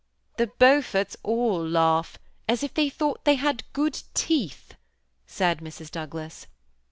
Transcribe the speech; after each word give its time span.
^ 0.33 0.37
The 0.37 0.47
Beauibrts 0.47 1.15
all 1.21 1.63
laugh 1.63 2.17
as 2.49 2.63
if 2.63 2.73
they 2.73 2.89
thought 2.89 3.23
they 3.23 3.35
had 3.35 3.71
good 3.71 4.01
teeth," 4.15 4.73
said 5.27 5.59
Mrs. 5.59 5.91
Douglas. 5.91 6.47